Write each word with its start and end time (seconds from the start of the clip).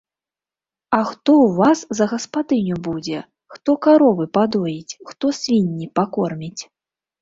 А 0.97 1.01
хто 1.09 1.31
ў 1.45 1.51
вас 1.59 1.83
за 1.99 2.05
гаспадыню 2.15 2.75
будзе, 2.89 3.19
хто 3.57 3.79
каровы 3.87 4.25
падоіць, 4.41 4.97
хто 5.15 5.25
свінні 5.45 5.95
пакорміць? 5.99 6.61